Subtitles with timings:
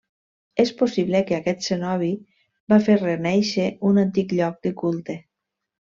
[0.63, 2.09] És possible que aquest cenobi
[2.75, 5.21] va fer renéixer un antic lloc de culte.